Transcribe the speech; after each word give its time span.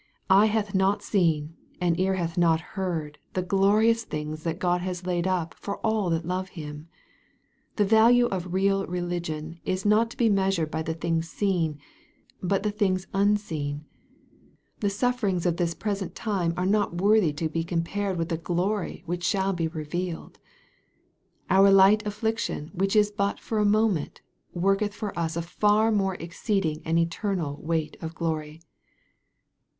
Eye 0.31 0.47
hath 0.47 0.73
not 0.73 1.03
seen, 1.03 1.55
and 1.79 1.99
ear 1.99 2.15
hath 2.15 2.35
not 2.35 2.59
heard 2.73 3.19
the 3.33 3.43
glorious 3.43 4.03
things 4.03 4.41
that 4.41 4.57
God 4.57 4.81
has 4.81 5.05
laid 5.05 5.27
up 5.27 5.53
for 5.53 5.77
all 5.85 6.09
that 6.09 6.25
love 6.25 6.49
Him. 6.57 6.87
The 7.75 7.85
value 7.85 8.25
of 8.25 8.51
real 8.51 8.87
religion 8.87 9.59
is 9.63 9.85
not 9.85 10.09
to 10.09 10.17
be 10.17 10.27
measured 10.27 10.71
by 10.71 10.81
the 10.81 10.95
things 10.95 11.29
seen, 11.29 11.77
but 12.41 12.63
the 12.63 12.71
things 12.71 13.05
unseen." 13.13 13.85
The 14.79 14.89
sufferings 14.89 15.45
of 15.45 15.57
this 15.57 15.75
present 15.75 16.15
time 16.15 16.55
are 16.57 16.65
not 16.65 16.99
worthy 16.99 17.31
to 17.33 17.47
be 17.47 17.63
compared 17.63 18.17
with 18.17 18.29
the 18.29 18.37
glory 18.37 19.03
which 19.05 19.23
shall 19.23 19.53
be 19.53 19.67
revealed."" 19.67 20.39
Our 21.51 21.69
light 21.69 22.03
affliction, 22.07 22.71
which 22.73 22.95
is 22.95 23.11
but 23.11 23.39
for 23.39 23.59
a 23.59 23.65
moment, 23.65 24.21
worketh 24.51 24.95
for 24.95 25.13
us 25.19 25.35
a 25.35 25.43
far 25.43 25.91
more 25.91 26.15
exceeding 26.15 26.81
and 26.85 26.97
eternal 26.97 27.61
weight 27.61 27.97
of 28.01 28.15
glory." 28.15 28.61